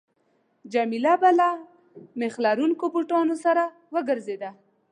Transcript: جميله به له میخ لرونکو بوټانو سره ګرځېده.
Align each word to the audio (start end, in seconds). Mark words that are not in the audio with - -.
جميله 0.73 1.13
به 1.21 1.31
له 1.39 1.49
میخ 2.19 2.33
لرونکو 2.45 2.85
بوټانو 2.93 3.35
سره 3.43 3.63
ګرځېده. 4.09 4.49